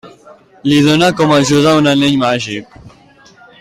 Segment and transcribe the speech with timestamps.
[0.69, 2.79] Li dóna com a ajuda un anell màgic.